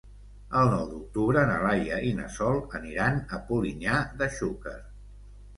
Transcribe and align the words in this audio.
El 0.61 0.69
nou 0.75 0.87
d'octubre 0.93 1.43
na 1.49 1.57
Laia 1.65 1.99
i 2.11 2.13
na 2.21 2.27
Sol 2.37 2.57
aniran 2.81 3.21
a 3.39 3.43
Polinyà 3.51 4.01
de 4.23 4.31
Xúquer. 4.39 4.79